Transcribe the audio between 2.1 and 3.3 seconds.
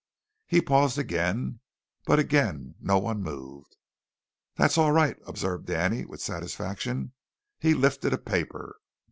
again no one